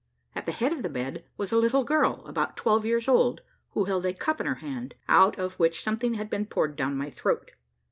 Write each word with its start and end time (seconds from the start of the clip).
At 0.33 0.47
the 0.47 0.51
head 0.51 0.73
of 0.73 0.81
the 0.81 0.89
bed 0.89 1.25
was 1.37 1.51
a 1.51 1.57
little 1.57 1.83
girl 1.83 2.25
about 2.25 2.57
twelve 2.57 2.87
years 2.87 3.07
old, 3.07 3.41
who 3.73 3.83
held 3.85 4.03
a 4.07 4.15
cup 4.15 4.39
in 4.41 4.47
her 4.47 4.55
hand, 4.55 4.95
out 5.07 5.37
of 5.37 5.59
which 5.59 5.83
something 5.83 6.15
had 6.15 6.27
been 6.27 6.47
poured 6.47 6.75
down 6.75 6.97
my 6.97 7.11
throat. 7.11 7.51